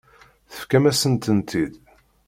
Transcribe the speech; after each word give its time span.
Tefkam-asen-tent-id. 0.51 1.73